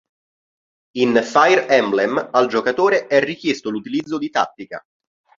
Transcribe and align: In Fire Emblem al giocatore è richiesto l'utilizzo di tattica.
In 0.95 1.15
Fire 1.23 1.67
Emblem 1.69 2.29
al 2.31 2.47
giocatore 2.47 3.05
è 3.05 3.23
richiesto 3.23 3.69
l'utilizzo 3.69 4.17
di 4.17 4.31
tattica. 4.31 4.83